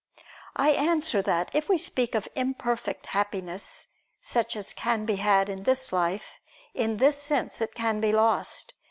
I 0.55 0.71
answer 0.71 1.21
that, 1.21 1.51
If 1.53 1.69
we 1.69 1.77
speak 1.77 2.15
of 2.15 2.27
imperfect 2.35 3.05
happiness, 3.05 3.85
such 4.19 4.55
as 4.55 4.73
can 4.73 5.05
be 5.05 5.17
had 5.17 5.47
in 5.47 5.61
this 5.61 5.93
life, 5.93 6.25
in 6.73 6.97
this 6.97 7.21
sense 7.21 7.61
it 7.61 7.75
can 7.75 8.01
be 8.01 8.11
lost. 8.11 8.73